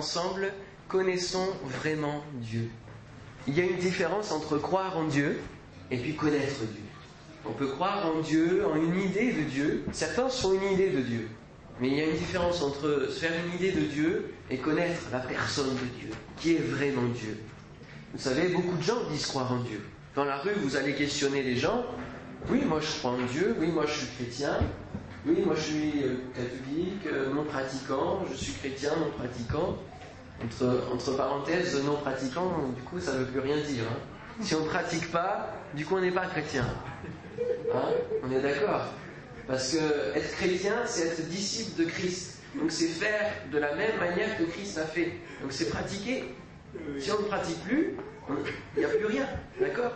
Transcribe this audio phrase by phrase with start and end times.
[0.00, 0.50] ensemble,
[0.88, 2.70] connaissons vraiment Dieu.
[3.46, 5.38] Il y a une différence entre croire en Dieu
[5.90, 6.82] et puis connaître Dieu.
[7.44, 9.84] On peut croire en Dieu, en une idée de Dieu.
[9.92, 11.28] Certains sont une idée de Dieu.
[11.80, 15.02] Mais il y a une différence entre se faire une idée de Dieu et connaître
[15.12, 17.38] la personne de Dieu, qui est vraiment Dieu.
[18.14, 19.82] Vous savez, beaucoup de gens disent croire en Dieu.
[20.16, 21.84] Dans la rue, vous allez questionner les gens.
[22.48, 23.54] Oui, moi je crois en Dieu.
[23.60, 24.56] Oui, moi je suis chrétien.
[25.26, 28.24] Oui, moi je suis euh, catholique, euh, non pratiquant.
[28.30, 29.76] Je suis chrétien, non pratiquant.
[30.42, 33.84] Entre, parenthèses, non pratiquant, du coup, ça ne veut plus rien dire.
[33.90, 34.00] Hein.
[34.40, 36.64] Si on ne pratique pas, du coup, on n'est pas chrétien.
[37.74, 37.88] Hein
[38.24, 38.86] on est d'accord
[39.46, 42.38] Parce que être chrétien, c'est être disciple de Christ.
[42.54, 45.12] Donc c'est faire de la même manière que Christ a fait.
[45.42, 46.34] Donc c'est pratiquer.
[46.98, 47.96] Si on ne pratique plus,
[48.76, 49.26] il n'y a plus rien.
[49.60, 49.92] D'accord?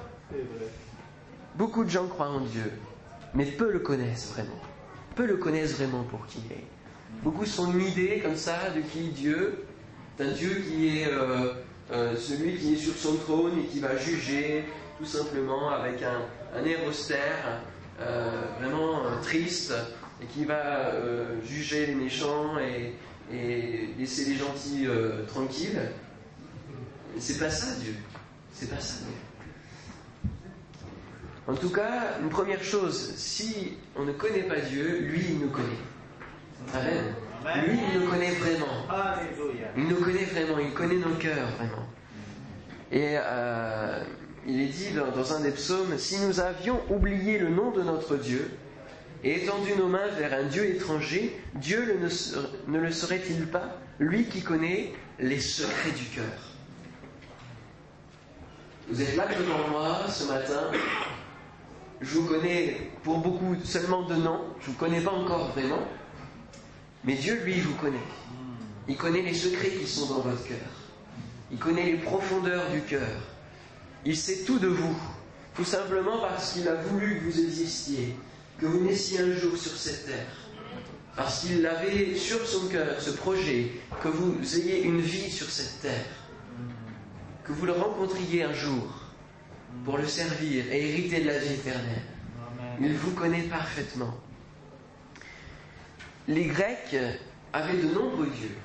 [1.56, 2.72] Beaucoup de gens croient en Dieu,
[3.32, 4.60] mais peu le connaissent vraiment.
[5.14, 6.64] Peu le connaissent vraiment pour qui il est.
[7.22, 9.64] Beaucoup sont une idée comme ça de qui Dieu,
[10.18, 11.52] d'un Dieu qui est euh,
[11.92, 14.64] euh, celui qui est sur son trône et qui va juger
[14.98, 17.60] tout simplement avec un, air austère,
[18.00, 19.74] euh, vraiment triste,
[20.22, 20.92] et qui va
[21.44, 22.94] juger les méchants et,
[23.98, 24.86] laisser les gentils
[25.26, 25.80] tranquilles.
[27.18, 27.94] C'est pas ça Dieu.
[28.52, 30.30] C'est pas ça Dieu.
[31.46, 35.50] En tout cas, une première chose, si on ne connaît pas Dieu, lui, il nous
[35.50, 35.66] connaît.
[36.72, 37.14] Amen.
[37.44, 38.66] Lui, il nous connaît vraiment.
[39.76, 41.86] Il nous connaît vraiment, il connaît nos cœurs vraiment.
[42.90, 44.02] Et euh,
[44.46, 48.16] il est dit dans, un des psaumes, si nous avions oublié le nom de notre
[48.16, 48.50] Dieu
[49.22, 54.24] et étendu nos mains vers un Dieu étranger, Dieu ne, ne le serait-il pas, lui
[54.24, 56.54] qui connaît les secrets du cœur?
[58.88, 60.70] Vous êtes là devant moi ce matin,
[62.00, 65.88] je vous connais pour beaucoup seulement de nom, je ne vous connais pas encore vraiment,
[67.04, 67.98] mais Dieu, lui, vous connaît.
[68.88, 70.56] Il connaît les secrets qui sont dans votre cœur.
[71.50, 73.08] Il connaît les profondeurs du cœur.
[74.04, 74.96] Il sait tout de vous,
[75.54, 78.16] tout simplement parce qu'il a voulu que vous existiez,
[78.58, 80.26] que vous naissiez un jour sur cette terre.
[81.16, 83.70] Parce qu'il avait sur son cœur ce projet,
[84.02, 86.06] que vous ayez une vie sur cette terre,
[87.44, 88.88] que vous le rencontriez un jour
[89.84, 92.02] pour le servir et hériter de la vie éternelle.
[92.80, 94.14] Il vous connaît parfaitement
[96.28, 96.96] les Grecs
[97.52, 98.56] avaient de nombreux dieux,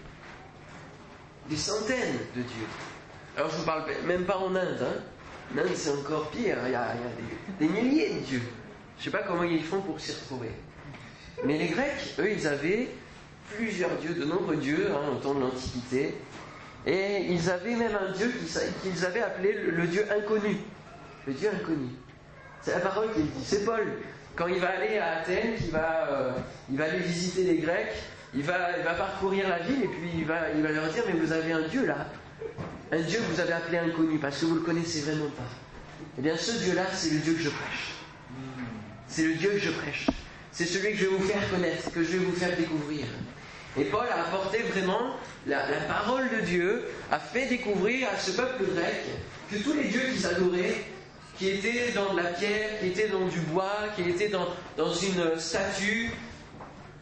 [1.50, 2.68] des centaines de dieux.
[3.36, 4.82] Alors je ne vous parle même pas en Inde.
[4.82, 5.02] Hein.
[5.54, 6.94] En Inde c'est encore pire, il y a,
[7.60, 8.42] des, milliers de dieux.
[8.98, 10.52] Je ne sais pas comment ils font pour s'y retrouver.
[11.46, 12.90] Mais les Grecs, eux, ils avaient
[13.56, 16.16] plusieurs dieux, de nombreux dieux hein, au temps de l'Antiquité.
[16.86, 18.32] Et ils avaient même un dieu
[18.84, 20.58] qu'ils avaient appelé le, dieu inconnu.
[21.28, 21.90] Le dieu inconnu.
[22.62, 23.46] C'est la parole qu'il dit.
[23.46, 23.86] C'est Paul
[24.40, 26.32] quand il va aller à Athènes, il va, euh,
[26.72, 27.94] il va aller visiter les Grecs,
[28.34, 31.04] il va, il va parcourir la ville et puis il va, il va leur dire
[31.08, 32.08] Mais vous avez un Dieu là,
[32.94, 35.44] un Dieu que vous avez appelé inconnu parce que vous le connaissez vraiment pas.
[36.18, 37.94] Eh bien, ce Dieu-là, c'est le Dieu que je prêche.
[39.08, 40.08] C'est le Dieu que je prêche.
[40.54, 43.06] C'est celui que je vais vous faire connaître, que je vais vous faire découvrir.
[43.78, 45.18] Et Paul a apporté vraiment
[45.48, 49.04] la parole de Dieu, a fait découvrir à ce peuple grec
[49.52, 50.86] que tous les dieux qu'ils adoraient
[51.40, 54.94] qui étaient dans de la pierre, qui étaient dans du bois, qui étaient dans, dans
[54.94, 56.12] une statue,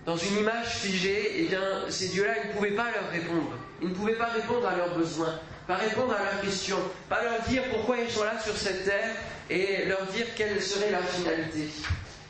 [0.05, 3.51] dans une image figée, eh bien, ces dieux-là, ils ne pouvaient pas leur répondre.
[3.81, 6.77] Ils ne pouvaient pas répondre à leurs besoins, pas répondre à leurs questions,
[7.09, 9.15] pas leur dire pourquoi ils sont là sur cette terre
[9.49, 11.69] et leur dire quelle serait la finalité.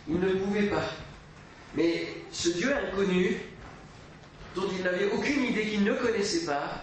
[0.07, 0.89] Ils ne pouvaient pas.
[1.75, 3.35] Mais ce Dieu inconnu,
[4.55, 6.81] dont ils n'avaient aucune idée, qu'ils ne connaissaient pas,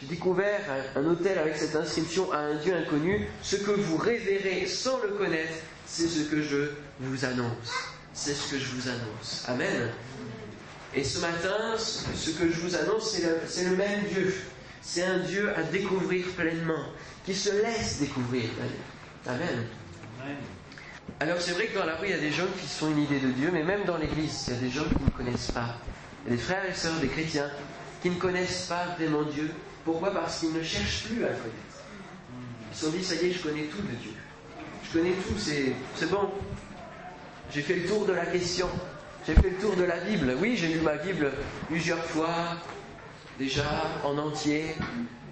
[0.00, 0.60] j'ai découvert
[0.96, 3.28] un, hôtel avec cette inscription à un Dieu inconnu.
[3.42, 5.54] Ce que vous révérez sans le connaître,
[5.86, 7.72] c'est ce que je vous annonce.
[8.12, 9.44] C'est ce que je vous annonce.
[9.48, 9.90] Amen.
[10.94, 13.16] Et ce matin, ce que je vous annonce,
[13.48, 14.34] c'est le, même Dieu.
[14.82, 16.84] C'est un Dieu à découvrir pleinement,
[17.24, 18.50] qui se laisse découvrir.
[19.26, 19.66] Amen.
[21.20, 23.02] Alors c'est vrai que dans la rue, il y a des gens qui sont une
[23.02, 25.50] idée de Dieu, mais même dans l'Église, il y a des gens qui ne connaissent
[25.50, 25.76] pas.
[26.24, 27.50] Il y a des frères et sœurs, des chrétiens,
[28.02, 29.50] qui ne connaissent pas vraiment Dieu,
[29.84, 31.42] pourquoi Parce qu'ils ne cherchent plus à connaître.
[32.72, 34.12] Ils se sont dit, ça y est, je connais tout de Dieu.
[34.84, 36.30] Je connais tout, c'est bon.
[37.52, 38.68] J'ai fait le tour de la question.
[39.26, 40.36] J'ai fait le tour de la Bible.
[40.40, 41.30] Oui, j'ai lu ma Bible
[41.68, 42.56] plusieurs fois,
[43.38, 43.64] déjà,
[44.04, 44.74] en entier.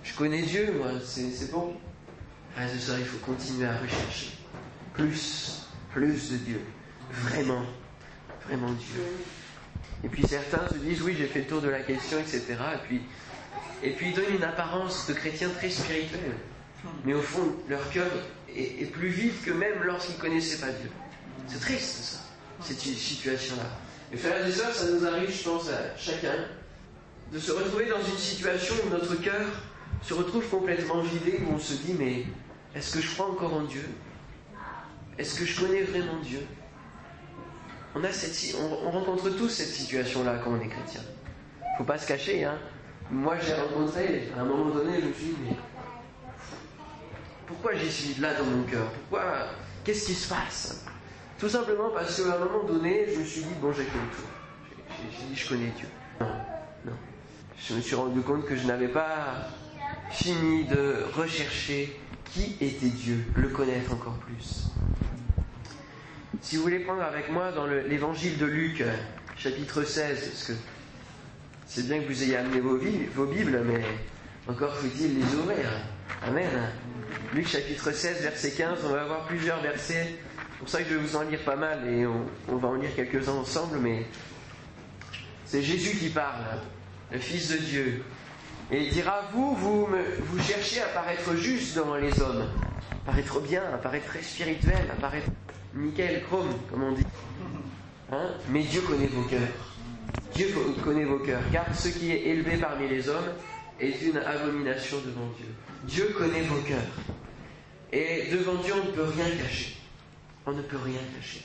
[0.04, 1.74] Je connais Dieu, moi, c'est bon.
[2.56, 4.38] Ah, ça, il faut continuer à rechercher.
[4.94, 6.60] Plus, plus de Dieu.
[7.10, 7.64] Vraiment,
[8.46, 9.02] vraiment Dieu.
[10.04, 12.42] Et puis certains se disent, oui, j'ai fait le tour de la question, etc.
[12.74, 13.02] Et puis
[13.82, 16.36] et puis ils donnent une apparence de chrétiens très spirituels.
[17.04, 18.06] Mais au fond, leur cœur
[18.54, 20.90] est, plus vide que même lorsqu'ils ne connaissaient pas Dieu.
[21.46, 22.18] C'est triste ça,
[22.60, 23.64] cette situation-là.
[24.12, 26.46] Et frères et sœurs, ça nous arrive, je pense, à chacun,
[27.32, 29.46] de se retrouver dans une situation où notre cœur
[30.02, 32.24] se retrouve complètement vidé, où on se dit mais
[32.74, 33.88] est-ce que je crois encore en Dieu?
[35.18, 36.40] Est-ce que je connais vraiment Dieu?
[37.94, 41.02] On, a cette, on, rencontre tous cette situation-là quand on est chrétien.
[41.76, 42.58] Faut pas se cacher, hein.
[43.12, 45.56] Moi, j'ai rencontré, à un moment donné, je me suis dit, mais
[47.46, 48.90] pourquoi j'y suis là dans mon cœur?
[49.10, 49.48] Pourquoi
[49.84, 50.86] Qu'est-ce qui se passe?
[51.38, 54.28] Tout simplement parce qu'à un moment donné, je me suis dit, bon, j'ai le tour.
[54.88, 55.88] J'ai dit, je connais Dieu.
[56.20, 56.26] Non,
[56.86, 56.92] non.
[57.58, 59.48] Je me suis rendu compte que je n'avais pas
[60.10, 62.00] fini de rechercher
[62.32, 64.68] qui était Dieu, le connaître encore plus.
[66.40, 68.82] Si vous voulez prendre avec moi dans l'évangile de Luc,
[69.36, 70.52] chapitre 16, parce que
[71.74, 73.80] c'est bien que vous ayez amené vos, Bibles, mais
[74.46, 75.70] encore faut-il les ouvrir.
[76.22, 76.46] Amen.
[77.32, 80.18] Luc chapitre 16, verset 15, on va avoir plusieurs versets.
[80.50, 82.74] C'est pour ça que je vais vous en lire pas mal et on, va en
[82.74, 84.04] lire quelques-uns ensemble, mais
[85.46, 86.44] c'est Jésus qui parle,
[87.10, 88.04] le Fils de Dieu.
[88.70, 92.50] Et il dira, vous, vous, vous cherchez à paraître juste devant les hommes,
[92.90, 95.28] à paraître bien, à paraître très spirituel, à paraître
[95.74, 97.06] nickel, chrome, comme on dit.
[98.12, 98.28] Hein?
[98.50, 99.71] Mais Dieu connaît vos cœurs.
[100.34, 103.32] Dieu connaît vos cœurs, car ce qui est élevé parmi les hommes
[103.80, 105.46] est une abomination devant Dieu.
[105.84, 106.78] Dieu connaît vos cœurs.
[107.92, 109.76] Et devant Dieu, on ne peut rien cacher.
[110.46, 111.42] On ne peut rien cacher.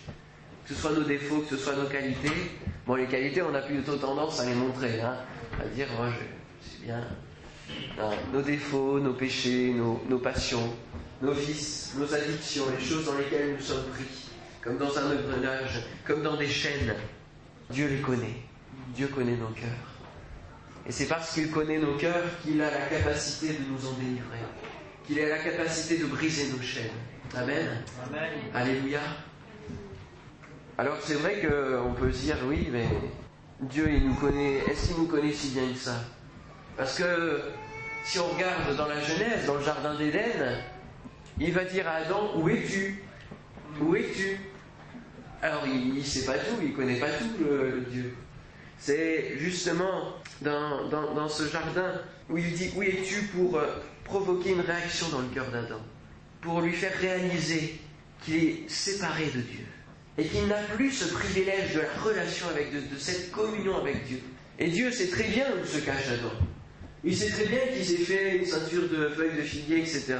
[0.66, 2.32] Que ce soit nos défauts, que ce soit nos qualités.
[2.86, 5.18] Bon, les qualités, on a plutôt tendance à les montrer, hein,
[5.60, 7.04] à dire, moi, je, bien.
[8.32, 10.74] nos défauts, nos péchés, nos, nos passions,
[11.22, 14.30] nos vices, nos addictions, les choses dans lesquelles nous sommes pris,
[14.62, 16.96] comme dans un engrenage, comme dans des chaînes.
[17.70, 18.38] Dieu les connaît.
[18.94, 19.98] Dieu connaît nos cœurs.
[20.88, 24.40] Et c'est parce qu'il connaît nos cœurs qu'il a la capacité de nous en délivrer,
[25.06, 26.92] qu'il a la capacité de briser nos chaînes.
[27.36, 27.84] Amen.
[28.06, 28.32] Amen.
[28.54, 29.02] Alléluia.
[30.78, 32.88] Alors c'est vrai qu'on peut se dire, oui, mais
[33.62, 36.06] Dieu, il nous connaît, est-ce qu'il nous connaît si bien que ça?
[36.78, 37.42] Parce que
[38.06, 40.64] si on regarde dans la Genèse, dans le Jardin d'Éden,
[41.40, 43.04] il va dire à Adam, où es-tu?
[43.82, 44.40] Où es-tu
[45.42, 48.16] Alors il ne sait pas tout, il ne connaît pas tout, le Dieu.
[48.80, 51.94] C'est justement dans, ce jardin
[52.30, 55.82] où il dit Où es-tu pour euh, provoquer une réaction dans le cœur d'Adam
[56.42, 57.80] Pour lui faire réaliser
[58.24, 59.66] qu'il est séparé de Dieu
[60.18, 64.06] et qu'il n'a plus ce privilège de la relation avec Dieu, de cette communion avec
[64.08, 64.20] Dieu.
[64.60, 66.34] Et Dieu sait très bien où se cache Adam.
[67.04, 70.16] Il sait très bien qu'il s'est fait une ceinture de feuilles de figuier, etc.,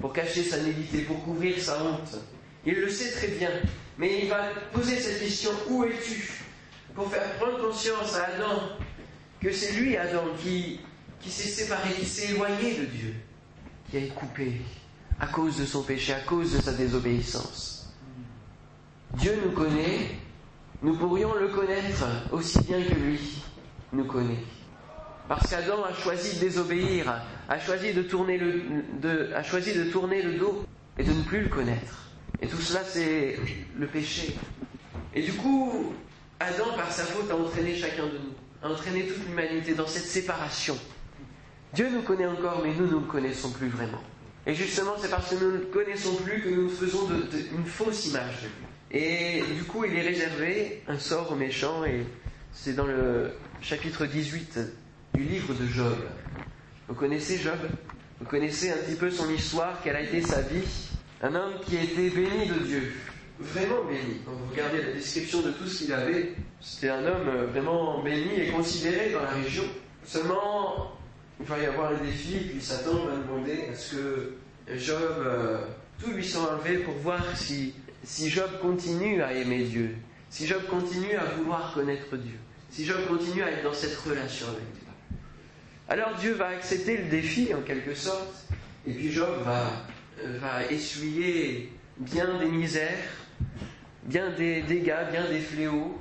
[0.00, 2.16] pour cacher sa nudité, pour couvrir sa honte.
[2.66, 3.50] Il le sait très bien.
[3.98, 6.30] Mais il va poser cette question Où es-tu?
[6.98, 8.60] Pour faire prendre conscience à Adam
[9.40, 10.80] que c'est lui, Adam, qui,
[11.20, 13.14] qui s'est séparé, qui s'est éloigné de Dieu,
[13.88, 14.60] qui a été coupé
[15.20, 17.94] à cause de son péché, à cause de sa désobéissance.
[19.14, 20.16] Dieu nous connaît,
[20.82, 23.44] nous pourrions le connaître aussi bien que lui
[23.92, 24.42] nous connaît.
[25.28, 30.22] Parce qu'Adam a choisi de désobéir, a choisi de, tourner le, a choisi de tourner
[30.22, 30.64] le dos
[30.98, 32.10] et de ne plus le connaître.
[32.42, 33.38] Et tout cela, c'est
[33.76, 34.36] le péché.
[35.14, 35.92] Et du coup,
[36.40, 40.04] Adam, par sa faute, a entraîné chacun de nous, a entraîné toute l'humanité dans cette
[40.04, 40.78] séparation.
[41.74, 44.00] Dieu nous connaît encore, mais nous ne nous connaissons plus vraiment.
[44.46, 47.08] Et justement, c'est parce que nous ne le connaissons plus que nous nous faisons
[47.52, 49.00] une fausse image de lui.
[49.02, 52.06] Et du coup, il est réservé un sort aux méchants, et
[52.52, 54.58] c'est dans le chapitre 18
[55.14, 55.96] du livre de Job.
[56.86, 57.58] Vous connaissez Job?
[58.20, 60.64] Vous connaissez un petit peu son histoire, quelle a été sa vie?
[61.20, 62.92] Un homme qui a été béni de Dieu,
[63.40, 64.20] vraiment béni.
[64.24, 68.02] Quand vous regardez la description de tout ce qu'il avait, c'était un homme euh, vraiment
[68.02, 69.64] béni et considéré dans la région.
[70.04, 70.92] Seulement,
[71.40, 74.34] il va y avoir un défi, puis Satan va demander à ce que
[74.76, 75.58] Job, euh,
[76.00, 79.94] tout lui soit enlevé pour voir si, si Job continue à aimer Dieu,
[80.30, 82.38] si Job continue à vouloir connaître Dieu,
[82.70, 84.88] si Job continue à être dans cette relation avec Dieu.
[85.88, 88.46] Alors Dieu va accepter le défi en quelque sorte,
[88.86, 89.70] et puis Job va,
[90.24, 92.98] euh, va essuyer bien des misères,
[94.04, 95.98] bien des dégâts, bien des fléaux.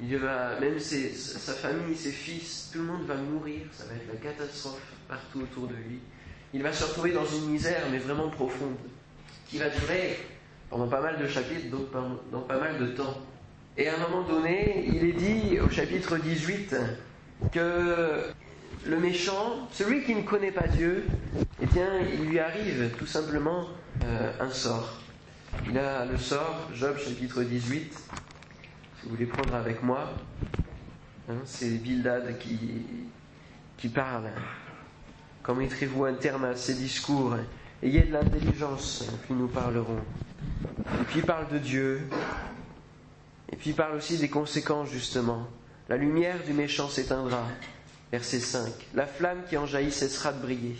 [0.00, 4.06] Il va, même sa famille, ses fils, tout le monde va mourir, ça va être
[4.12, 5.98] la catastrophe partout autour de lui.
[6.54, 8.76] Il va se retrouver dans une misère, mais vraiment profonde,
[9.48, 10.18] qui va durer
[10.70, 11.90] pendant pas mal de chapitres, donc
[12.30, 13.18] dans pas mal de temps.
[13.76, 16.76] Et à un moment donné, il est dit au chapitre 18
[17.52, 18.24] que
[18.86, 21.04] le méchant, celui qui ne connaît pas Dieu,
[21.62, 23.66] eh bien, il lui arrive tout simplement
[24.04, 25.00] euh, un sort.
[25.66, 28.00] Il a le sort, Job chapitre 18, si
[29.04, 30.10] vous voulez prendre avec moi,
[31.28, 32.58] hein, c'est Bildad qui,
[33.76, 34.30] qui parle.
[35.42, 37.36] Quand mettrez-vous un terme à ces discours
[37.82, 40.00] Ayez de l'intelligence, puis nous parlerons.
[41.00, 42.08] Et puis il parle de Dieu,
[43.52, 45.46] et puis il parle aussi des conséquences justement.
[45.88, 47.46] La lumière du méchant s'éteindra,
[48.10, 48.72] Verset 5.
[48.94, 50.76] La flamme qui en jaillit cessera de briller.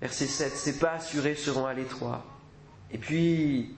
[0.00, 0.52] Verset 7.
[0.52, 2.24] Ses pas assurés seront à l'étroit.
[2.92, 3.74] Et puis,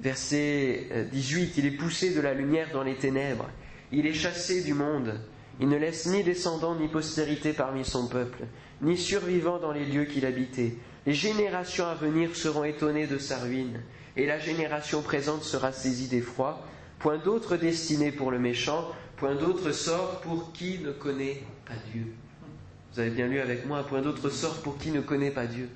[0.00, 1.54] verset 18.
[1.58, 3.48] Il est poussé de la lumière dans les ténèbres.
[3.92, 5.20] Il est chassé du monde.
[5.60, 8.44] Il ne laisse ni descendants ni postérité parmi son peuple,
[8.82, 10.74] ni survivants dans les lieux qu'il habitait.
[11.06, 13.80] Les générations à venir seront étonnées de sa ruine,
[14.16, 16.66] et la génération présente sera saisie d'effroi.
[16.98, 22.12] Point d'autre destinée pour le méchant, point d'autre sort pour qui ne connaît pas Dieu.
[22.92, 25.68] Vous avez bien lu avec moi, point d'autre sort pour qui ne connaît pas Dieu.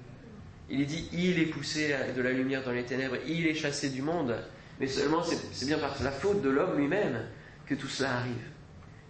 [0.71, 3.91] Il est dit, il est poussé de la lumière dans les ténèbres, il est chassé
[3.91, 4.37] du monde,
[4.79, 7.27] mais seulement c'est bien par la faute de l'homme lui-même
[7.67, 8.51] que tout cela arrive.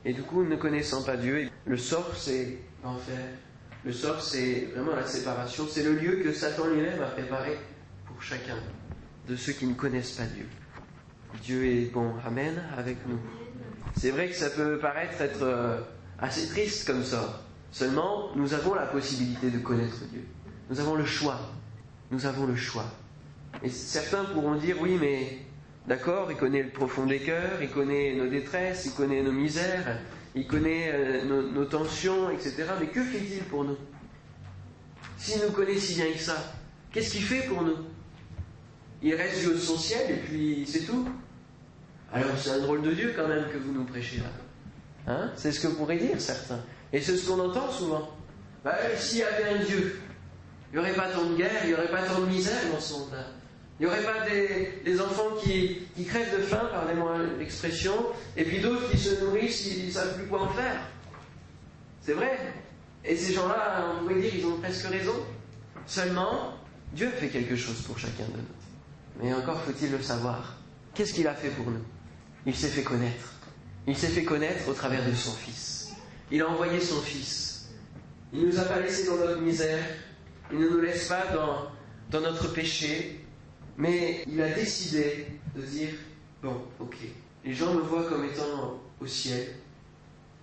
[0.05, 3.19] Et du coup, ne connaissant pas Dieu, le sort c'est l'enfer.
[3.85, 5.67] Le sort c'est vraiment la séparation.
[5.71, 7.59] C'est le lieu que Satan lui-même a préparé
[8.07, 8.57] pour chacun
[9.29, 10.47] de ceux qui ne connaissent pas Dieu.
[11.43, 12.15] Dieu est bon.
[12.27, 13.19] Amen avec nous.
[13.97, 15.81] C'est vrai que ça peut paraître être euh,
[16.19, 17.41] assez triste comme sort.
[17.71, 20.25] Seulement, nous avons la possibilité de connaître Dieu.
[20.71, 21.39] Nous avons le choix.
[22.11, 22.87] Nous avons le choix.
[23.63, 25.39] Et certains pourront dire oui, mais
[25.87, 29.99] D'accord Il connaît le profond des cœurs, il connaît nos détresses, il connaît nos misères,
[30.35, 32.65] il connaît euh, nos, tensions, etc.
[32.79, 33.77] Mais que fait-il pour nous?
[35.19, 36.37] S'il nous connaît si bien que ça,
[36.93, 37.77] qu'est-ce qu'il fait pour nous?
[39.03, 41.09] Il reste de son ciel et puis c'est tout
[42.13, 45.13] Alors c'est un drôle de Dieu quand même que vous nous prêchez là.
[45.13, 45.33] Hein?
[45.37, 46.61] C'est ce que pourraient dire certains.
[46.93, 48.11] Et c'est ce qu'on entend souvent.
[48.63, 49.99] Bah, s'il y avait un Dieu,
[50.73, 52.81] il n'y aurait pas tant de guerre, il n'y aurait pas tant de misère dans
[52.81, 53.27] ce monde-là.
[53.79, 57.95] Il n'y aurait pas des, enfants qui, crèvent de faim, pardonnez-moi l'expression,
[58.37, 60.81] et puis d'autres qui se nourrissent, ils ne savent plus quoi en faire.
[62.03, 62.39] C'est vrai.
[63.05, 65.15] Et ces gens-là, on pourrait dire, ils ont presque raison.
[65.87, 66.55] Seulement,
[66.93, 69.23] Dieu fait quelque chose pour chacun de nous.
[69.23, 70.57] Mais encore faut-il le savoir.
[70.95, 71.83] Qu'est-ce qu'il a fait pour nous?
[72.47, 73.33] Il s'est fait connaître.
[73.87, 75.93] Il s'est fait connaître au travers de son Fils.
[76.31, 77.71] Il a envoyé son Fils.
[78.33, 79.83] Il ne nous a pas laissés dans notre misère.
[80.53, 81.71] Il ne nous laisse pas dans,
[82.11, 83.25] dans notre péché.
[83.77, 85.27] Mais il a décidé
[85.57, 85.91] de dire,
[86.43, 86.97] bon, ok,
[87.45, 89.55] les gens me voient comme étant au ciel,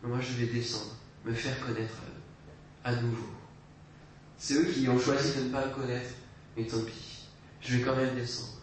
[0.01, 2.01] mais moi je vais descendre, me faire connaître
[2.83, 3.27] à nouveau.
[4.37, 6.09] C'est eux qui ont choisi de ne pas me connaître,
[6.55, 7.27] mais tant pis,
[7.61, 8.59] je vais quand même descendre.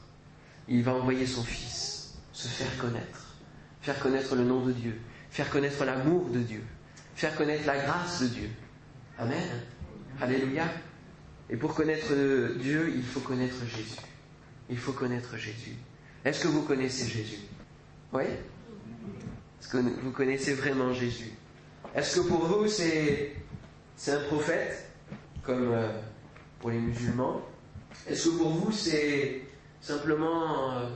[0.67, 3.37] Il va envoyer son Fils, se faire connaître,
[3.81, 6.65] faire connaître le nom de Dieu, faire connaître l'amour de Dieu,
[7.15, 8.51] faire connaître la grâce de Dieu.
[9.19, 9.63] Amen.
[10.21, 10.65] Alléluia.
[11.51, 12.13] Et pour connaître
[12.59, 14.01] Dieu, il faut connaître Jésus.
[14.71, 15.77] Il faut connaître Jésus.
[16.25, 17.41] Est-ce que vous connaissez Jésus?
[18.13, 18.25] Oui?
[19.61, 21.33] Est-ce que vous connaissez vraiment Jésus?
[21.95, 23.37] Est-ce que pour vous c'est,
[24.09, 24.91] un prophète,
[25.43, 25.89] comme euh,
[26.61, 27.43] pour les musulmans?
[28.09, 29.43] Est-ce que pour vous c'est
[29.81, 30.89] simplement euh,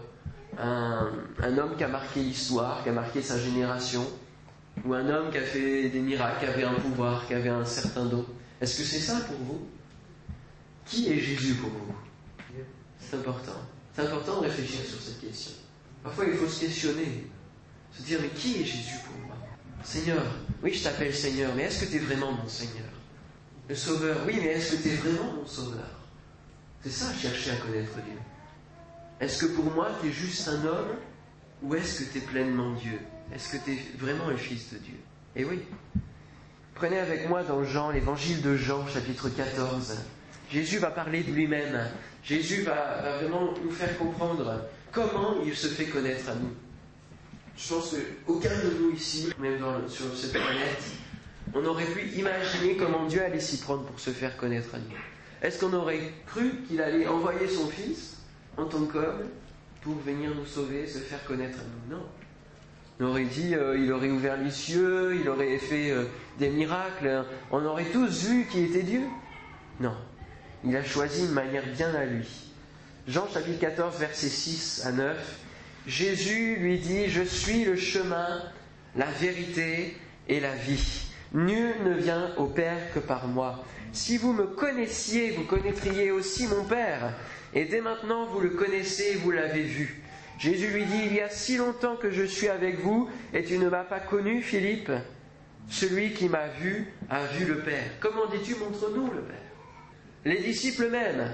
[0.58, 1.10] un,
[1.42, 4.04] un, homme qui a marqué l'histoire, qui a marqué sa génération?
[4.84, 7.64] Ou un homme qui a fait des miracles, qui avait un pouvoir, qui avait un
[7.64, 8.24] certain don?
[8.60, 9.66] Est-ce que c'est ça pour vous?
[10.88, 11.94] Qui est Jésus pour vous
[13.08, 13.52] c'est important.
[13.94, 15.52] C'est important de réfléchir sur cette question.
[16.02, 17.26] Parfois, il faut se questionner,
[17.92, 19.36] se dire, mais qui est Jésus pour moi
[19.82, 20.22] Seigneur,
[20.62, 22.88] oui, je t'appelle Seigneur, mais est-ce que tu es vraiment mon Seigneur
[23.68, 25.88] Le Sauveur, oui, mais est-ce que tu es vraiment mon Sauveur
[26.82, 28.18] C'est ça, chercher à connaître Dieu.
[29.20, 30.96] Est-ce que pour moi, tu es juste un homme
[31.62, 33.00] ou est-ce que tu es pleinement Dieu
[33.32, 34.98] Est-ce que tu es vraiment le Fils de Dieu
[35.34, 35.60] Eh oui.
[36.74, 39.96] Prenez avec moi dans Jean, l'évangile de Jean, chapitre 14.
[40.50, 41.78] Jésus va parler de lui-même.
[42.24, 46.52] Jésus va, vraiment nous faire comprendre comment il se fait connaître à nous.
[47.56, 47.94] Je pense
[48.26, 50.82] qu'aucun de nous ici, même sur cette planète,
[51.54, 54.96] on aurait pu imaginer comment Dieu allait s'y prendre pour se faire connaître à nous.
[55.42, 58.18] Est-ce qu'on aurait cru qu'il allait envoyer son Fils
[58.56, 59.28] en tant qu'homme
[59.82, 61.96] pour venir nous sauver, se faire connaître à nous?
[61.96, 62.02] Non.
[63.00, 66.06] On aurait dit, euh, il aurait ouvert les cieux, il aurait fait euh,
[66.38, 69.02] des miracles, on aurait tous vu qui était Dieu?
[69.78, 69.94] Non.
[70.64, 72.26] Il a choisi une manière bien à lui.
[73.06, 75.38] Jean chapitre 14, versets 6 à 9.
[75.86, 78.42] Jésus lui dit, Je suis le chemin,
[78.96, 79.96] la vérité
[80.28, 81.06] et la vie.
[81.32, 83.64] Nul ne vient au Père que par moi.
[83.92, 87.14] Si vous me connaissiez, vous connaîtriez aussi mon Père.
[87.54, 90.02] Et dès maintenant, vous le connaissez, vous l'avez vu.
[90.38, 93.58] Jésus lui dit, Il y a si longtemps que je suis avec vous, et tu
[93.58, 94.90] ne m'as pas connu, Philippe?
[95.70, 97.90] Celui qui m'a vu a vu le Père.
[98.00, 99.47] Comment dis-tu, montre-nous le Père?
[100.24, 101.30] Les disciples même,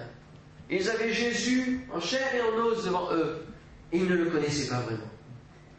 [0.71, 3.45] ils avaient Jésus en chair et en os devant eux.
[3.93, 5.11] Ils ne le connaissaient pas vraiment.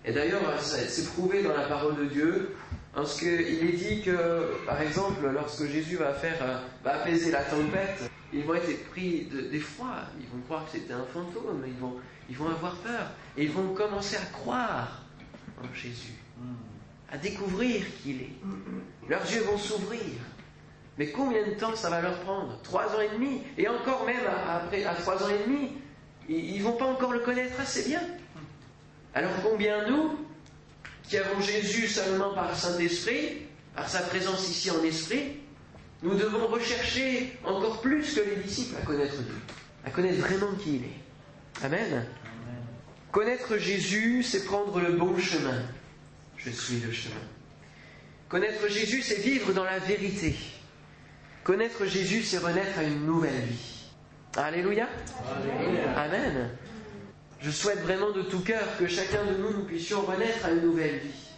[0.06, 2.56] Et d'ailleurs, c'est prouvé dans la parole de Dieu,
[2.94, 8.10] parce qu'il est dit que, par exemple, lorsque Jésus va faire, va apaiser la tempête,
[8.32, 11.96] ils vont être pris d'effroi, ils vont croire que c'était un fantôme, ils vont,
[12.30, 15.02] ils vont avoir peur, et ils vont commencer à croire
[15.62, 16.14] en Jésus.
[17.12, 19.10] à découvrir qui il est.
[19.10, 20.02] Leurs yeux vont s'ouvrir.
[20.98, 24.24] Mais combien de temps ça va leur prendre Trois ans et demi Et encore même
[24.50, 25.72] après, à trois ans et demi,
[26.30, 28.02] ils ne vont pas encore le connaître assez bien.
[29.14, 30.18] Alors combien nous,
[31.04, 33.42] qui avons Jésus seulement par Saint-Esprit,
[33.75, 35.38] par sa présence ici en esprit,
[36.02, 39.36] nous devons rechercher encore plus que les disciples à connaître Dieu,
[39.86, 41.66] à connaître vraiment qui il est.
[41.66, 42.06] Amen.
[43.12, 45.64] Connaître Jésus, c'est prendre le bon chemin.
[46.38, 47.16] Je suis le chemin.
[48.28, 50.36] Connaître Jésus, c'est vivre dans la vérité.
[51.46, 53.84] Connaître Jésus, c'est renaître à une nouvelle vie.
[54.36, 54.90] Alléluia.
[55.96, 56.50] Amen.
[57.40, 60.64] Je souhaite vraiment de tout cœur que chacun de nous, nous puissions renaître à une
[60.64, 61.30] nouvelle vie.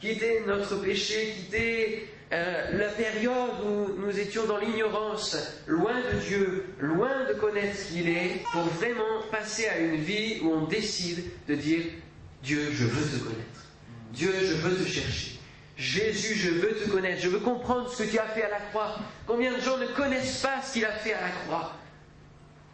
[0.00, 5.36] Quitter notre péché, quitter euh, la période où nous étions dans l'ignorance,
[5.66, 10.38] loin de Dieu, loin de connaître qui il est, pour vraiment passer à une vie
[10.44, 11.82] où on décide de dire
[12.44, 13.66] Dieu, je veux te connaître.
[14.12, 15.33] Dieu, je veux te chercher.
[15.76, 17.20] Jésus, je veux te connaître.
[17.20, 18.96] Je veux comprendre ce que tu as fait à la croix.
[19.26, 21.72] Combien de gens ne connaissent pas ce qu'il a fait à la croix?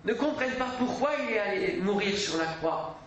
[0.05, 2.99] Ne comprennent pas pourquoi il est allé mourir sur la croix.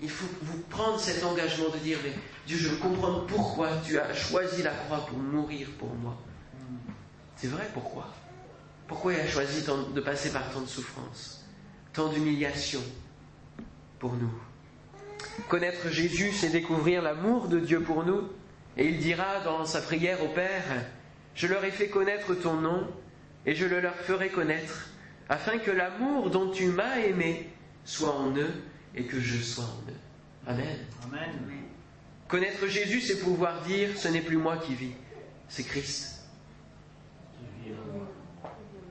[0.00, 1.98] Il faut vous prendre cet engagement de dire,
[2.46, 6.16] Dieu, je veux comprendre pourquoi tu as choisi la croix pour mourir pour moi.
[7.36, 8.08] C'est vrai, pourquoi?
[8.88, 11.44] Pourquoi il a choisi de passer par tant de souffrances,
[11.92, 12.80] tant d'humiliation
[13.98, 14.32] pour nous?
[15.48, 18.28] Connaître Jésus, c'est découvrir l'amour de Dieu pour nous.
[18.76, 20.64] Et il dira dans sa prière au Père,
[21.34, 22.86] Je leur ai fait connaître ton nom,
[23.46, 24.90] et je le leur ferai connaître,
[25.28, 27.48] afin que l'amour dont tu m'as aimé
[27.84, 28.52] soit en eux,
[28.94, 29.96] et que je sois en eux.
[30.46, 30.78] Amen.
[31.04, 31.30] Amen.
[32.28, 34.92] Connaître Jésus, c'est pouvoir dire, ce n'est plus moi qui vis,
[35.48, 36.24] c'est Christ.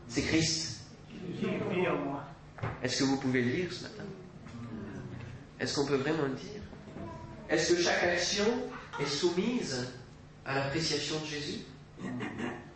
[0.08, 0.82] C'est Christ.
[2.84, 4.04] Est-ce que vous pouvez le dire ce matin?
[5.60, 6.62] Est-ce qu'on peut vraiment le dire?
[7.50, 8.46] Est-ce que chaque action
[9.00, 9.88] est soumise
[10.46, 11.60] à l'appréciation de Jésus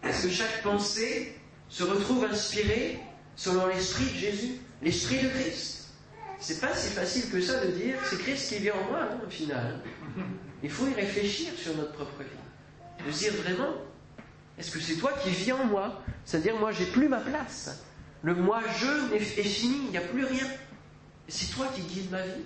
[0.04, 1.36] Est-ce que chaque pensée
[1.70, 3.00] se retrouve inspirée
[3.36, 5.90] selon l'esprit de Jésus, l'esprit de Christ
[6.40, 9.18] C'est pas si facile que ça de dire c'est Christ qui vit en moi, hein,
[9.26, 9.82] au final.
[10.64, 13.06] Il faut y réfléchir sur notre propre vie.
[13.06, 13.74] De dire vraiment,
[14.58, 16.02] est-ce que c'est toi qui vis en moi?
[16.24, 17.84] C'est-à-dire, moi, j'ai plus ma place.
[18.24, 20.48] Le moi-je est fini, il n'y a plus rien.
[21.28, 22.44] C'est toi qui guides ma vie.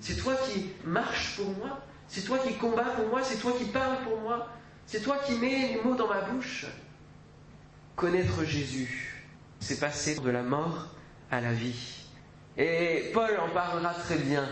[0.00, 1.80] C'est toi qui marches pour moi.
[2.08, 3.22] C'est toi qui combats pour moi.
[3.22, 4.48] C'est toi qui parles pour moi.
[4.86, 6.66] C'est toi qui mets les mots dans ma bouche.
[7.96, 9.24] Connaître Jésus,
[9.60, 10.88] c'est passer de la mort
[11.30, 12.02] à la vie.
[12.56, 14.46] Et Paul en parlera très bien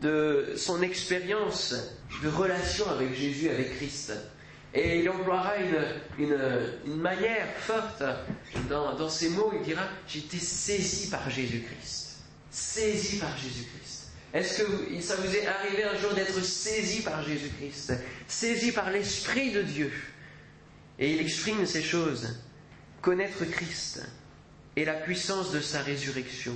[0.00, 1.74] de son expérience
[2.22, 4.12] de relation avec Jésus, avec Christ.
[4.74, 5.54] Et il emploiera
[6.18, 8.02] une, manière forte
[8.70, 9.52] dans, dans, ces mots.
[9.54, 9.82] Il dira
[10.14, 12.20] été saisi par Jésus-Christ.
[12.50, 13.91] Saisi par Jésus-Christ.
[14.32, 17.92] Est-ce que ça vous est arrivé un jour d'être saisi par Jésus-Christ
[18.26, 19.92] Saisi par l'Esprit de Dieu?
[20.98, 22.42] Et il exprime ces choses
[23.02, 24.00] connaître Christ
[24.76, 26.54] et la puissance de sa résurrection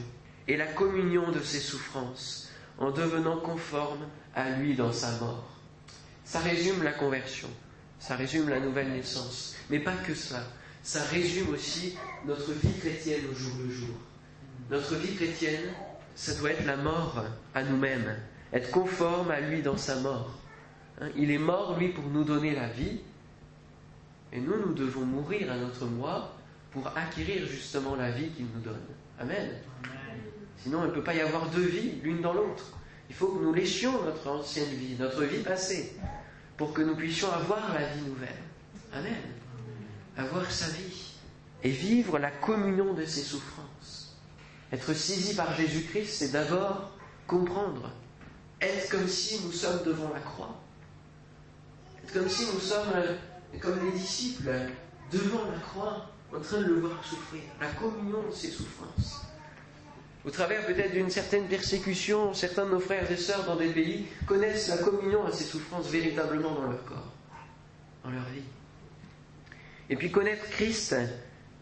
[0.49, 5.51] et la communion de ses souffrances en devenant conforme à lui dans sa mort.
[6.25, 7.49] Ça résume la conversion,
[7.99, 10.45] ça résume la nouvelle naissance, mais pas que ça.
[10.83, 13.97] Ça résume aussi notre vie chrétienne au jour le jour.
[14.71, 15.73] Notre vie chrétienne,
[16.17, 17.23] ça doit être la mort
[17.55, 18.17] à nous-mêmes,
[18.53, 20.35] être conforme à lui dans sa mort.
[21.01, 23.01] Hein, il est mort, lui, pour nous donner la vie,
[24.33, 26.33] et nous, nous devons mourir à notre moi
[26.73, 28.81] pour acquérir justement la vie qu'il nous donne.
[29.21, 29.51] Amen.
[30.59, 32.73] Sinon, il ne peut pas y avoir deux vies, l'une dans l'autre.
[33.09, 35.97] Il faut que nous laissions notre ancienne vie, notre vie passée,
[36.57, 38.29] pour que nous puissions avoir la vie nouvelle.
[38.93, 39.15] Amen.
[40.17, 41.13] Avoir sa vie
[41.63, 43.66] et vivre la communion de ses souffrances.
[44.77, 46.91] Être saisi par Jésus-Christ, c'est d'abord
[47.27, 47.91] comprendre,
[48.61, 50.55] être comme si nous sommes devant la croix.
[52.05, 52.93] Être comme si nous sommes
[53.59, 54.51] comme les disciples
[55.11, 57.41] devant la croix, en train de le voir souffrir.
[57.59, 59.23] La communion de ses souffrances
[60.27, 64.07] au travers peut-être d'une certaine persécution, certains de nos frères et sœurs dans des pays
[64.27, 67.13] connaissent la communion à ces souffrances véritablement dans leur corps,
[68.05, 68.43] dans leur vie.
[69.89, 70.97] Et puis connaître Christ,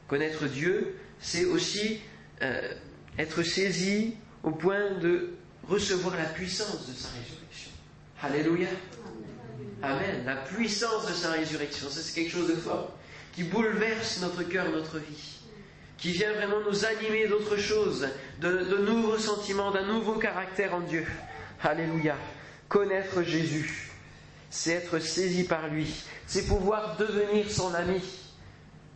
[0.08, 2.00] connaître Dieu, c'est aussi
[2.40, 2.74] euh,
[3.18, 5.34] être saisi au point de
[5.68, 7.70] recevoir la puissance de sa résurrection.
[8.22, 8.68] Alléluia.
[9.82, 10.24] Amen.
[10.24, 12.96] La puissance de sa résurrection, ça c'est quelque chose de fort,
[13.32, 15.34] qui bouleverse notre cœur, notre vie
[16.04, 18.06] qui vient vraiment nous animer d'autre chose,
[18.38, 21.06] de, nouveaux sentiments, d'un nouveau caractère en Dieu.
[21.62, 22.14] Alléluia.
[22.68, 23.90] Connaître Jésus,
[24.50, 28.02] c'est être saisi par lui, c'est pouvoir devenir son ami,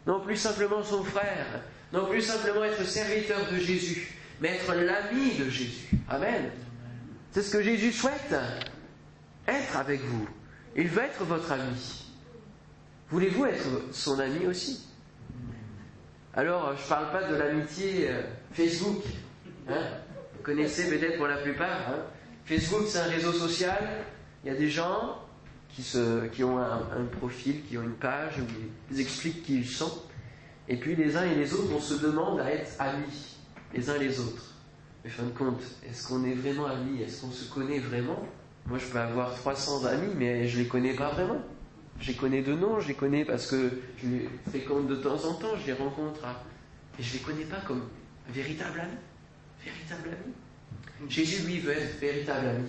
[0.07, 5.35] non plus simplement son frère, non plus simplement être serviteur de Jésus, mais être l'ami
[5.38, 5.88] de Jésus.
[6.09, 6.51] Amen.
[7.33, 8.35] C'est ce que Jésus souhaite,
[9.46, 10.29] être avec vous,
[10.77, 12.05] Il veut être votre ami.
[13.11, 14.87] Voulez-vous être son ami aussi?
[16.35, 18.22] Alors, je ne parle pas de l'amitié euh,
[18.53, 19.03] Facebook.
[19.68, 19.83] Hein
[20.37, 21.88] Vous connaissez peut-être pour la plupart.
[21.88, 22.03] Hein
[22.44, 24.05] Facebook, c'est un réseau social.
[24.44, 25.18] Il y a des gens
[25.70, 28.44] qui, ont un, profil, qui ont une page où
[28.90, 30.03] ils expliquent qui ils sont.
[30.69, 33.37] Et puis les uns et les autres, on se demande à être amis,
[33.75, 34.55] les uns les autres.
[35.03, 37.03] Mais fin de compte, est-ce qu'on est vraiment amis?
[37.03, 38.23] Est-ce qu'on se connaît vraiment?
[38.67, 41.41] Moi, je peux avoir 300 amis, mais je ne les connais pas vraiment.
[42.01, 43.71] Je les connais de nom, je les connais parce que
[44.03, 46.21] je les fréquente de temps en temps, je les rencontre.
[46.99, 47.89] Et je ne les connais pas comme
[48.29, 48.93] véritable ami.
[49.65, 51.09] Véritable ami.
[51.09, 52.69] Jésus, lui, veut être véritable ami.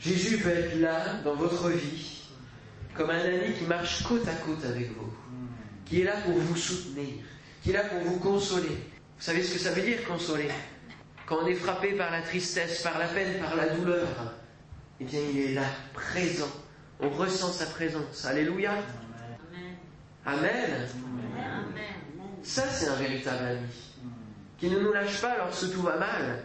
[0.00, 2.22] Jésus veut être là dans votre vie,
[2.94, 5.12] comme un ami qui marche côte à côte avec vous,
[5.88, 7.24] qui est là pour vous soutenir,
[7.62, 8.68] qui est là pour vous consoler.
[8.68, 10.48] Vous savez ce que ça veut dire, consoler?
[11.26, 14.06] Quand on est frappé par la tristesse, par la peine, par la douleur,
[15.00, 16.50] eh bien, il est là, présent.
[17.00, 18.24] On ressent sa présence.
[18.24, 18.72] Alléluia.
[20.24, 20.88] Amen.
[22.42, 23.68] Ça, c'est un véritable ami.
[24.58, 26.44] Qui ne nous lâche pas lorsque tout va mal.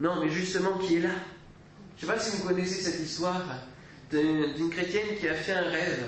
[0.00, 1.10] Non, mais justement, qui est là.
[1.98, 3.42] Je ne sais pas si vous connaissez cette histoire
[4.10, 6.04] d'une chrétienne qui a fait un rêve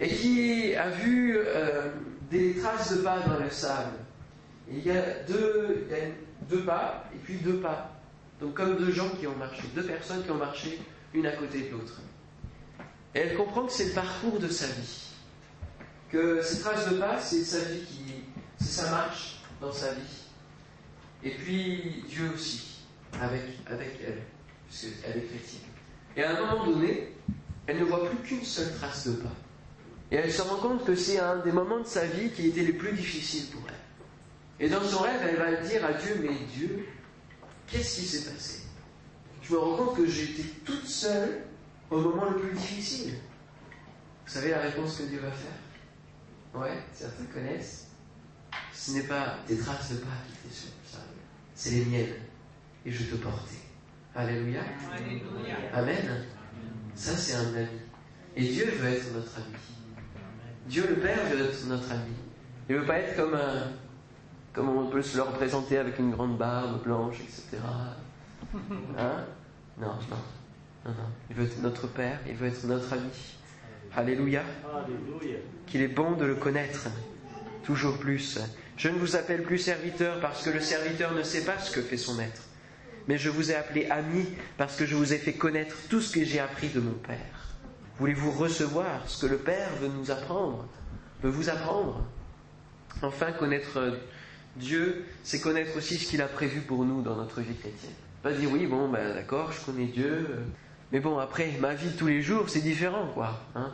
[0.00, 1.90] et qui a vu euh,
[2.30, 3.96] des traces de pas dans le sable.
[4.68, 6.04] il y a deux, il y a
[6.48, 7.92] deux pas et puis deux pas.
[8.40, 10.80] Donc comme deux gens qui ont marché, deux personnes qui ont marché
[11.14, 12.00] une à côté de l'autre.
[13.14, 15.08] Et elle comprend que c'est le parcours de sa vie.
[16.10, 18.24] Que ces traces de pas, c'est sa vie qui.
[18.58, 20.22] c'est sa marche dans sa vie.
[21.22, 22.80] Et puis Dieu aussi,
[23.20, 24.22] avec, avec elle,
[24.66, 25.60] puisqu'elle est chrétienne.
[26.16, 27.12] Et à un moment donné,
[27.66, 29.30] elle ne voit plus qu'une seule trace de pas.
[30.12, 32.64] Et elle se rend compte que c'est un des moments de sa vie qui était
[32.64, 34.66] les plus difficiles pour elle.
[34.66, 36.86] Et dans son rêve, elle va dire à Dieu, mais Dieu,
[37.66, 38.60] qu'est-ce qui s'est passé?
[39.40, 41.44] Je me rends compte que j'étais toute seule
[41.90, 43.14] au moment le plus difficile.
[44.26, 46.60] Vous savez la réponse que Dieu va faire?
[46.60, 47.86] Ouais, certains connaissent.
[48.74, 50.08] Ce n'est pas des traces de pas
[50.44, 50.98] qui ça,
[51.54, 52.14] c'est les miennes.
[52.84, 53.56] Et je te portais.
[54.14, 54.60] Alléluia.
[55.72, 56.26] Amen.
[56.94, 57.80] Ça, c'est un ami.
[58.36, 59.56] Et Dieu veut être notre ami.
[60.66, 62.12] Dieu le Père veut être notre ami.
[62.68, 63.72] Il ne veut pas être comme un,
[64.52, 67.58] comme on peut se le représenter avec une grande barbe blanche, etc.
[68.98, 69.24] Hein?
[69.78, 70.16] Non, non.
[70.84, 71.08] Non, non.
[71.30, 73.36] Il veut être notre Père, il veut être notre ami.
[73.94, 74.42] Alléluia.
[75.66, 76.88] Qu'il est bon de le connaître
[77.62, 78.38] toujours plus.
[78.76, 81.82] Je ne vous appelle plus serviteur parce que le serviteur ne sait pas ce que
[81.82, 82.42] fait son maître.
[83.08, 86.12] Mais je vous ai appelé ami parce que je vous ai fait connaître tout ce
[86.12, 87.41] que j'ai appris de mon Père.
[87.98, 90.66] Voulez-vous recevoir ce que le Père veut nous apprendre,
[91.22, 92.02] veut vous apprendre?
[93.02, 93.98] Enfin, connaître
[94.56, 97.94] Dieu, c'est connaître aussi ce qu'il a prévu pour nous dans notre vie chrétienne.
[98.22, 100.26] Pas dire oui, bon, ben d'accord, je connais Dieu,
[100.92, 103.40] mais bon, après, ma vie tous les jours, c'est différent, quoi.
[103.54, 103.72] Hein.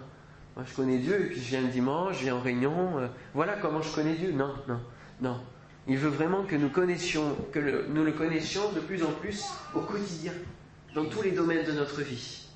[0.54, 2.98] Moi, je connais Dieu, puis je viens le dimanche, je viens en réunion.
[2.98, 4.30] Euh, voilà comment je connais Dieu.
[4.30, 4.80] Non, non,
[5.20, 5.40] non.
[5.88, 9.80] Il veut vraiment que nous connaissions, que nous le connaissions de plus en plus au
[9.80, 10.32] quotidien,
[10.94, 12.47] dans tous les domaines de notre vie.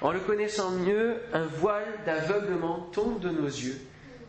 [0.00, 3.80] En le connaissant mieux, un voile d'aveuglement tombe de nos yeux,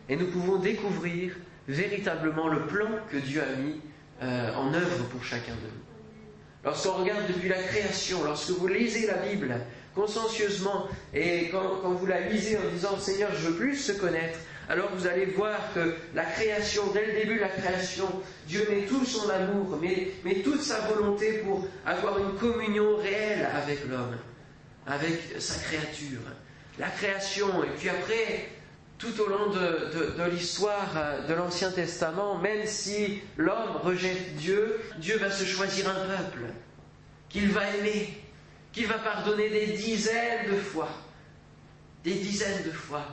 [0.08, 1.32] et nous pouvons découvrir
[1.68, 3.80] véritablement le plan que Dieu a mis
[4.22, 5.90] euh, en œuvre pour chacun de nous.
[6.64, 9.54] Lorsqu'on regarde depuis la création, lorsque vous lisez la Bible
[9.94, 14.90] consciencieusement et quand, vous la lisez en disant Seigneur, je veux plus se connaître, alors
[14.94, 18.06] vous allez voir que la création, dès le début de la création,
[18.46, 23.48] Dieu met tout son amour, met, met toute sa volonté pour avoir une communion réelle
[23.56, 24.16] avec l'homme,
[24.86, 26.20] avec sa créature.
[26.78, 28.48] La création, et puis après,
[29.00, 35.16] tout au long de, l'histoire euh, de l'Ancien Testament, même si l'homme rejette Dieu, Dieu
[35.16, 36.52] va se choisir un peuple
[37.30, 38.22] qu'il va aimer,
[38.72, 40.90] qu'il va pardonner des dizaines de fois,
[42.04, 43.04] des dizaines de fois.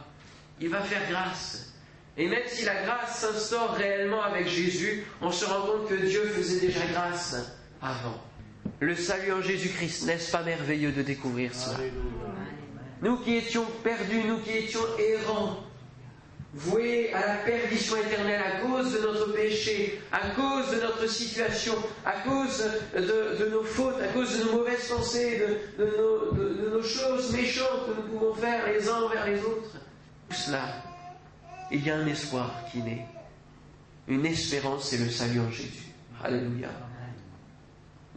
[0.60, 1.74] Il va faire grâce.
[2.18, 6.24] Et même si la grâce s'instaure réellement avec Jésus, on se rend compte que Dieu
[6.30, 7.36] faisait déjà grâce
[7.82, 8.20] avant.
[8.80, 11.80] Le salut en Jésus-Christ, n'est-ce pas merveilleux de découvrir cela
[13.02, 15.64] Nous qui étions perdus, nous qui étions errants,
[16.54, 21.74] voués à la perdition éternelle à cause de notre péché, à cause de notre situation,
[22.06, 25.42] à cause de, nos fautes, à cause de nos mauvaises pensées,
[25.80, 25.86] de,
[26.72, 29.78] nos, choses méchantes que nous pouvons faire les uns envers les autres.
[30.30, 30.84] Tout cela,
[31.72, 33.06] il y a un espoir qui naît.
[34.08, 35.92] Une espérance, c'est le salut en Jésus.
[36.24, 36.70] Alléluia.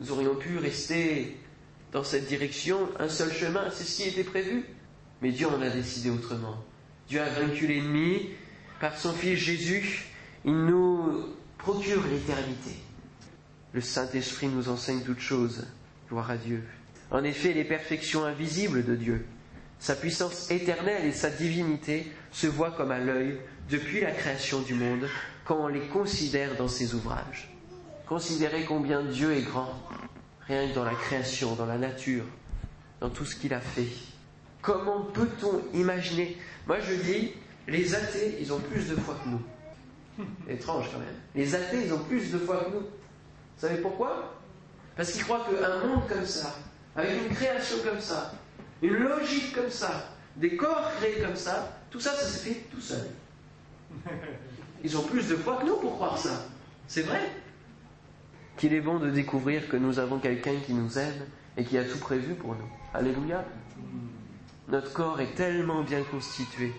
[0.00, 1.36] Nous aurions pu rester
[1.92, 4.64] dans cette direction, un seul chemin, c'est ce qui était prévu.
[5.22, 6.56] Mais Dieu en a décidé autrement.
[7.08, 8.30] Dieu a vaincu l'ennemi.
[8.80, 10.06] Par son Fils Jésus,
[10.44, 11.26] il nous
[11.58, 12.70] procure l'éternité.
[13.72, 15.66] Le Saint-Esprit nous enseigne toutes choses.
[16.08, 16.62] Gloire à Dieu.
[17.10, 19.26] En effet, les perfections invisibles de Dieu,
[19.80, 23.38] Sa puissance éternelle et sa divinité se voient comme à l'œil
[23.70, 25.08] depuis la création du monde
[25.46, 27.49] quand on les considère dans ses ouvrages.
[28.10, 29.72] Considérez combien Dieu est grand,
[30.48, 32.24] rien que dans la création, dans la nature,
[32.98, 33.86] dans tout ce qu'il a fait.
[34.62, 36.36] Comment peut-on imaginer?
[36.66, 37.34] Moi je dis,
[37.68, 40.26] les athées, ils ont plus de foi que nous.
[40.48, 41.14] Étrange quand même.
[41.36, 42.80] Les athées, ils ont plus de foi que nous.
[42.80, 42.88] Vous
[43.58, 44.34] savez pourquoi?
[44.96, 46.56] Parce qu'ils croient qu'un monde comme ça,
[46.96, 48.32] avec une création comme ça,
[48.82, 52.80] une logique comme ça, des corps créés comme ça, tout ça, ça se fait tout
[52.80, 53.06] seul.
[54.82, 56.46] Ils ont plus de foi que nous pour croire ça.
[56.88, 57.30] C'est vrai?
[58.60, 61.24] Qu'il est bon de découvrir que nous avons quelqu'un qui nous aime
[61.56, 62.68] et qui a tout prévu pour nous.
[62.92, 63.42] Alléluia.
[64.68, 66.70] Notre corps est tellement bien constitué.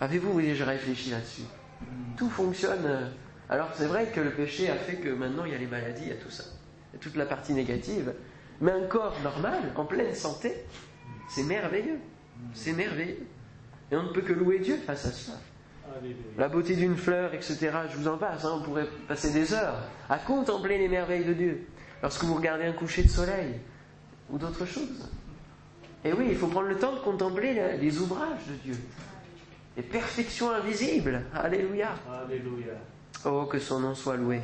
[0.00, 1.44] Avez-vous déjà réfléchi là-dessus?
[2.16, 3.12] Tout fonctionne.
[3.48, 6.06] Alors c'est vrai que le péché a fait que maintenant il y a les maladies,
[6.06, 6.42] il y a tout ça.
[6.90, 8.12] Il y a toute la partie négative.
[8.60, 10.54] Mais un corps normal, en pleine santé,
[11.28, 12.00] c'est merveilleux.
[12.52, 13.28] C'est merveilleux.
[13.92, 15.40] Et on ne peut que louer Dieu face à ça.
[16.36, 17.70] La beauté d'une fleur, etc.
[17.90, 19.76] Je vous en passe, hein, on pourrait passer des heures
[20.08, 21.66] à contempler les merveilles de Dieu.
[22.02, 23.60] Lorsque vous regardez un coucher de soleil
[24.30, 25.08] ou d'autres choses.
[26.04, 28.76] Et oui, il faut prendre le temps de contempler les ouvrages de Dieu.
[29.76, 31.22] Les perfections invisibles.
[31.34, 31.94] Alléluia.
[32.24, 32.74] Alléluia.
[33.24, 34.40] Oh, que son nom soit loué.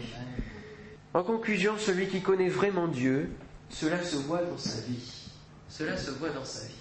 [1.12, 3.30] En conclusion, celui qui connaît vraiment Dieu,
[3.68, 5.28] cela se voit dans sa vie.
[5.68, 6.74] Cela se voit dans sa vie.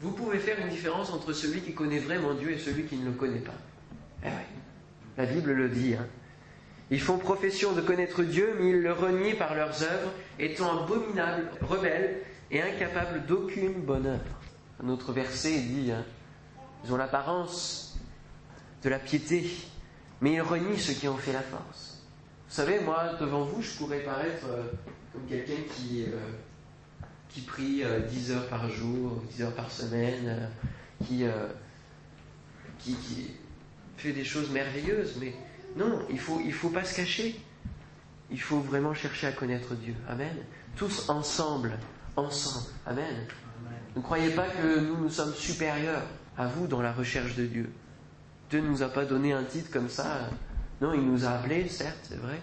[0.00, 3.06] Vous pouvez faire une différence entre celui qui connaît vraiment Dieu et celui qui ne
[3.06, 3.54] le connaît pas.
[4.24, 4.60] Eh oui,
[5.16, 5.94] la Bible le dit.
[5.94, 6.06] Hein.
[6.90, 11.48] Ils font profession de connaître Dieu, mais ils le renient par leurs œuvres, étant abominables,
[11.62, 14.40] rebelles et incapables d'aucune bonne œuvre.
[14.82, 16.04] Un autre verset dit hein,
[16.84, 17.98] ils ont l'apparence
[18.82, 19.50] de la piété,
[20.20, 22.02] mais ils renient ceux qui ont fait la force.
[22.48, 24.64] Vous savez, moi, devant vous, je pourrais paraître euh,
[25.12, 30.50] comme quelqu'un qui, euh, prie 10 euh, heures par jour, 10 heures par semaine,
[31.06, 31.24] qui,
[32.78, 33.30] qui, qui,
[33.96, 35.34] fait des choses merveilleuses, mais
[35.76, 37.40] non, il ne faut, pas se cacher.
[38.30, 39.94] Il faut vraiment chercher à connaître Dieu.
[40.08, 40.34] Amen.
[40.76, 41.78] Tous ensemble,
[42.16, 42.66] ensemble.
[42.86, 43.26] Amen.
[43.96, 46.02] Ne croyez pas que nous, nous sommes supérieurs
[46.36, 47.70] à vous dans la recherche de Dieu.
[48.50, 50.28] Dieu ne nous a pas donné un titre comme ça.
[50.80, 52.40] Non, il nous a appelés, certes, c'est vrai.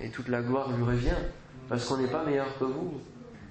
[0.00, 1.16] Et toute la gloire lui revient,
[1.68, 3.00] parce qu'on n'est pas meilleur que vous.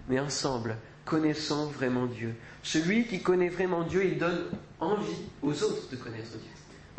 [0.08, 2.36] Mais ensemble, connaissons vraiment Dieu.
[2.64, 4.46] Celui qui connaît vraiment Dieu, il donne
[4.80, 6.52] envie aux autres de connaître Dieu.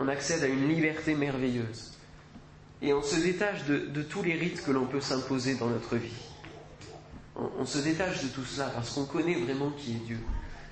[0.03, 1.93] On accède à une liberté merveilleuse.
[2.81, 6.25] Et on se détache de, tous les rites que l'on peut s'imposer dans notre vie.
[7.37, 10.19] On, se détache de tout cela parce qu'on connaît vraiment qui est Dieu.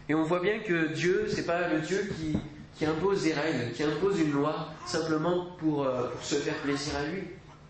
[0.08, 3.82] Et on voit bien que Dieu, c'est pas le Dieu qui, impose des règles, qui
[3.82, 7.22] impose une loi simplement pour, euh, pour, se faire plaisir à lui.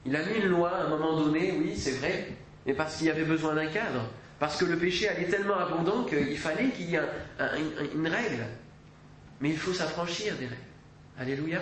[0.06, 2.28] Il a mis une loi à un moment donné, oui, c'est vrai,
[2.66, 4.08] mais parce qu'il y avait besoin d'un cadre.
[4.38, 7.00] Parce que le péché allait tellement abondant qu'il fallait qu'il y ait
[7.94, 8.46] une règle.
[9.40, 10.67] Mais il faut s'affranchir des règles.
[11.18, 11.60] Alléluia.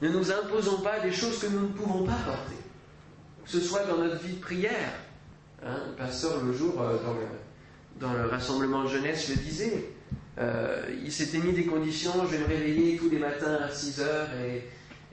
[0.00, 2.56] Ne nous imposons pas des choses que nous ne pouvons pas porter.
[3.44, 4.92] Que ce soit dans notre vie de prière.
[5.64, 7.20] Hein, le pasteur, le jour, euh, dans le,
[8.00, 9.84] dans le rassemblement de jeunesse le disait.
[10.38, 14.00] Euh, il s'était mis des conditions, je vais me réveiller tous les matins à 6
[14.00, 14.64] heures et,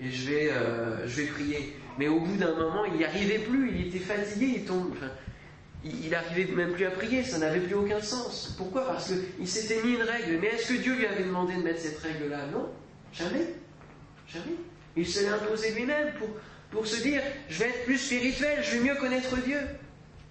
[0.09, 1.75] je, vais, euh, je vais prier.
[1.99, 4.95] Mais au bout d'un moment, il n'y arrivait plus, il était fatigué, il tombe.
[5.83, 8.55] il n'arrivait même plus à prier, ça n'avait plus aucun sens.
[8.57, 8.87] Pourquoi?
[8.87, 10.39] Parce qu'il s'était mis une règle.
[10.41, 12.47] Mais est-ce que Dieu lui avait demandé de mettre cette règle-là?
[12.53, 12.69] Non,
[13.13, 13.55] jamais.
[14.27, 14.55] Jamais.
[14.95, 16.29] Il se l'est imposé lui-même pour,
[16.71, 19.59] pour se dire, je vais être plus spirituel, je vais mieux connaître Dieu.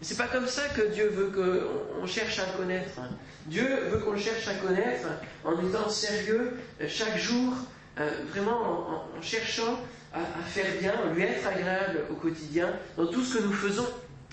[0.01, 3.01] C'est pas comme ça que Dieu veut qu'on cherche à connaître.
[3.47, 5.09] Dieu veut qu'on cherche à connaître
[5.45, 7.55] en étant sérieux euh, chaque jour,
[7.99, 9.81] euh, vraiment en, cherchant
[10.13, 13.89] à, faire bien, lui être agréable au quotidien dans tout ce que nous faisons.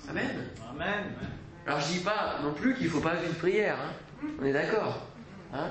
[0.08, 0.50] Amen.
[0.70, 1.06] Amen.
[1.66, 3.78] Alors je dis pas non plus qu'il ne faut pas vivre de prière.
[3.82, 4.28] Hein.
[4.40, 5.08] On est d'accord.
[5.52, 5.70] Hein.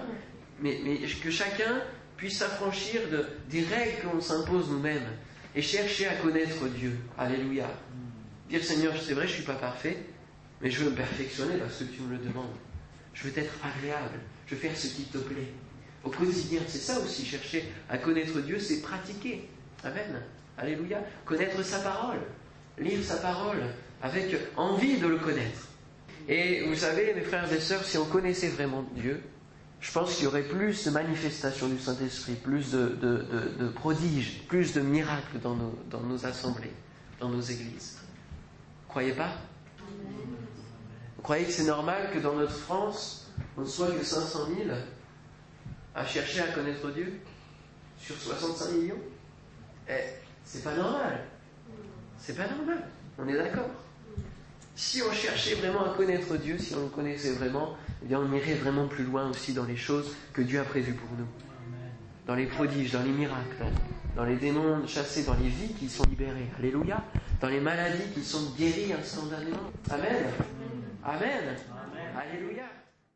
[0.60, 1.82] mais, mais, que chacun
[2.16, 5.08] puisse s'affranchir de, des règles qu'on s'impose nous-mêmes
[5.54, 6.96] et chercher à connaître Dieu.
[7.18, 7.68] Alléluia.
[8.48, 9.98] Dire Seigneur, c'est vrai, je ne suis pas parfait,
[10.60, 12.54] mais je veux me perfectionner parce que tu me le demandes.
[13.12, 15.52] Je veux être agréable, je veux faire ce qui te plaît.
[16.02, 19.48] Au quotidien, c'est ça aussi, chercher à connaître Dieu, c'est pratiquer.
[19.82, 20.22] Amen.
[20.58, 21.02] Alléluia.
[21.24, 22.20] Connaître sa parole,
[22.78, 23.62] lire sa parole
[24.02, 25.68] avec envie de le connaître.
[26.28, 29.22] Et vous savez, mes frères et sœurs, si on connaissait vraiment Dieu,
[29.84, 34.80] je pense qu'il y aurait plus de manifestations du Saint-Esprit, plus de, prodiges, plus de
[34.80, 35.54] miracles dans
[36.00, 36.72] nos assemblées,
[37.20, 37.98] dans nos églises
[38.94, 39.32] croyez pas?
[41.16, 44.70] Vous croyez que c'est normal que dans notre France, on ne soit que 500 000
[45.96, 47.20] à chercher à connaître Dieu
[47.98, 49.00] sur 65 millions?
[49.88, 49.94] Eh,
[50.44, 51.24] c'est pas normal.
[52.18, 52.86] C'est pas normal.
[53.18, 53.68] On est d'accord.
[54.76, 57.76] Si on cherchait vraiment à connaître Dieu, si on le connaissait vraiment,
[58.10, 61.08] eh on irait vraiment plus loin aussi dans les choses que Dieu a prévues pour
[61.18, 61.26] nous.
[62.26, 63.64] Dans les prodiges, dans les miracles,
[64.16, 66.48] dans les démons chassés, dans les vies qui sont libérées.
[66.58, 67.02] Alléluia.
[67.40, 69.70] Dans les maladies qui sont guéries instantanément.
[69.90, 70.24] Amen.
[71.04, 71.56] Amen.
[72.16, 72.64] Alléluia.